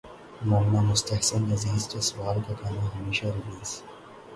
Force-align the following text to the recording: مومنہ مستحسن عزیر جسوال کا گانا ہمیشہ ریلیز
مومنہ 0.43 0.81
مستحسن 0.87 1.43
عزیر 1.53 1.79
جسوال 1.91 2.37
کا 2.45 2.53
گانا 2.59 2.85
ہمیشہ 2.95 3.25
ریلیز 3.27 3.71